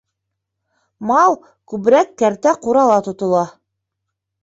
[1.11, 1.37] Мал
[1.73, 3.47] күберәк кәртә-ҡурала тотола.